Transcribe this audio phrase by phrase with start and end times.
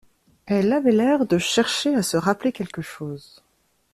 [0.47, 3.43] Elle avait l'air de chercher à se rappeler quelque chose.